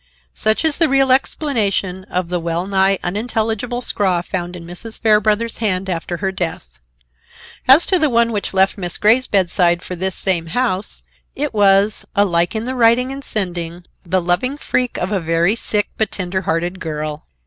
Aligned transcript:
Such 0.33 0.65
is 0.65 0.79
the 0.79 0.89
real 0.89 1.11
explanation 1.11 2.05
of 2.05 2.29
the 2.29 2.39
well 2.39 2.65
nigh 2.65 2.97
unintelligible 3.03 3.81
scrawl 3.81 4.23
found 4.23 4.55
in 4.55 4.65
Mrs. 4.65 4.99
Fairbrother's 4.99 5.59
hand 5.59 5.91
after 5.91 6.17
her 6.17 6.31
death. 6.31 6.79
As 7.67 7.85
to 7.85 7.99
the 7.99 8.09
one 8.09 8.31
which 8.31 8.51
left 8.51 8.79
Miss 8.79 8.97
Grey's 8.97 9.27
bedside 9.27 9.83
for 9.83 9.95
this 9.95 10.15
same 10.15 10.47
house, 10.47 11.03
it 11.35 11.53
was, 11.53 12.03
alike 12.15 12.55
in 12.55 12.63
the 12.63 12.73
writing 12.73 13.11
and 13.11 13.23
sending, 13.23 13.85
the 14.03 14.23
loving 14.23 14.57
freak 14.57 14.97
of 14.97 15.11
a 15.11 15.19
very 15.19 15.55
sick 15.55 15.91
but 15.99 16.09
tender 16.11 16.41
hearted 16.41 16.79
girl. 16.79 17.27